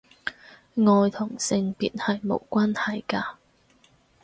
[0.77, 3.35] 愛同性別係無關係㗎